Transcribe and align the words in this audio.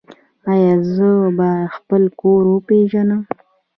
ایا 0.51 0.73
زه 0.93 1.09
به 1.37 1.49
خپل 1.75 2.03
کور 2.19 2.41
وپیژنم؟ 2.49 3.21